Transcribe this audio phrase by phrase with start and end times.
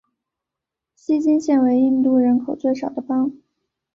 [0.95, 3.31] 锡金现为印度人口最少的邦。